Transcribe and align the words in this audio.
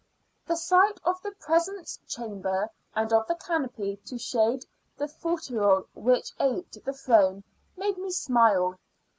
The 0.47 0.55
sight 0.55 0.99
of 1.05 1.21
the 1.21 1.29
presence 1.29 1.99
chamber, 2.07 2.71
and 2.95 3.13
of 3.13 3.27
the 3.27 3.35
canopy 3.35 3.97
to 4.07 4.17
shade 4.17 4.65
the 4.97 5.07
fauteuil 5.07 5.85
which 5.93 6.33
aped 6.39 6.77
a 6.87 6.91
throne, 6.91 7.43
made 7.77 7.99
me 7.99 8.09
smile. 8.09 8.79